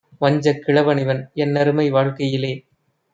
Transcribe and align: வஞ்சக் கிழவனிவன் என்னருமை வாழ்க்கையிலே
வஞ்சக் 0.21 0.61
கிழவனிவன் 0.67 1.21
என்னருமை 1.35 1.85
வாழ்க்கையிலே 1.89 2.53